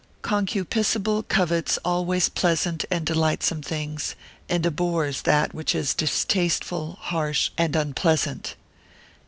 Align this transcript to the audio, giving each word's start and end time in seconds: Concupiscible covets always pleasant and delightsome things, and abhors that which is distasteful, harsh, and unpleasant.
Concupiscible 0.23 1.27
covets 1.27 1.77
always 1.85 2.27
pleasant 2.27 2.85
and 2.89 3.05
delightsome 3.05 3.61
things, 3.61 4.15
and 4.49 4.65
abhors 4.65 5.21
that 5.21 5.53
which 5.53 5.75
is 5.75 5.93
distasteful, 5.93 6.97
harsh, 6.99 7.51
and 7.55 7.75
unpleasant. 7.75 8.55